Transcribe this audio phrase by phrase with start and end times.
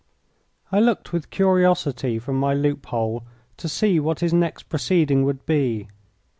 [0.71, 3.21] I looked with curiosity from my loophole
[3.57, 5.89] to see what his next proceeding would be.